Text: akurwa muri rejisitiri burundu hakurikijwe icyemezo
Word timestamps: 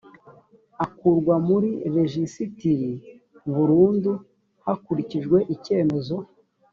akurwa 0.85 1.35
muri 1.47 1.69
rejisitiri 1.95 2.91
burundu 3.53 4.11
hakurikijwe 4.65 5.37
icyemezo 5.55 6.15